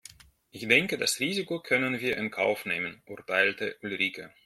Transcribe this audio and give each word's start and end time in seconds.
Ich 0.49 0.67
denke 0.67 0.97
das 0.97 1.19
Risiko 1.19 1.59
können 1.59 1.99
wir 1.99 2.17
in 2.17 2.31
Kauf 2.31 2.65
nehmen, 2.65 3.03
urteilte 3.05 3.77
Ulrike. 3.83 4.33